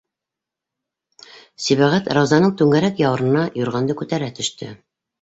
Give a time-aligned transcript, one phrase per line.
[1.67, 4.77] -Сибәғәт Раузаның түңәрәк яурынына юрғанды күтәрә төштө.